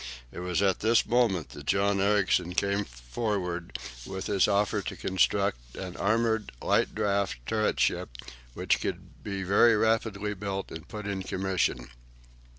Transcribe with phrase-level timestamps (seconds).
[0.31, 5.75] It was at this moment that John Ericsson came forward with his offer to construct
[5.75, 8.09] an armoured light draught turret ship,
[8.55, 11.91] which could be very rapidly built and put in commission.